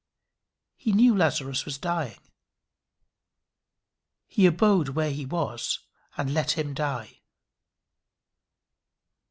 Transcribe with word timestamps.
He 0.77 0.93
knew 0.93 1.15
Lazarus 1.15 1.63
was 1.63 1.77
dying. 1.77 2.17
He 4.25 4.47
abode 4.47 4.89
where 4.89 5.11
he 5.11 5.27
was 5.27 5.77
and 6.17 6.33
let 6.33 6.57
him 6.57 6.73
die. 6.73 7.19